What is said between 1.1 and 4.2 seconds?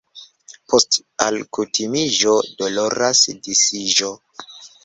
alkutimiĝo doloras disiĝo.